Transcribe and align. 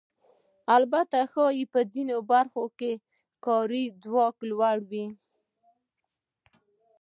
البته 0.77 1.17
ښایي 1.31 1.63
په 1.73 1.79
ځینو 1.93 2.17
برخو 2.31 2.63
کې 2.79 2.91
کاري 3.45 3.83
ځواک 4.03 4.35
لوړ 4.49 4.77
وي 4.89 5.05